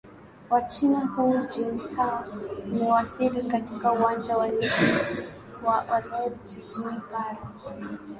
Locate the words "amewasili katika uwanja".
2.73-4.37